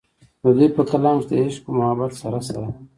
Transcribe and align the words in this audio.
د 0.41 0.45
دوي 0.55 0.67
پۀ 0.75 0.81
کلام 0.89 1.17
کښې 1.19 1.27
د 1.29 1.31
عشق 1.45 1.63
و 1.65 1.75
محبت 1.79 2.11
سره 2.21 2.39
سره 2.47 2.61